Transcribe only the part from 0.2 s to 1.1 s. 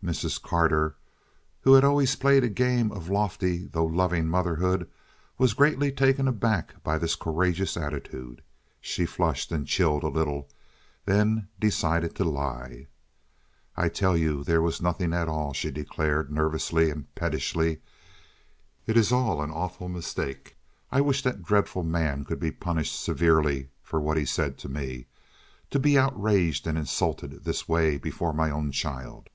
Carter,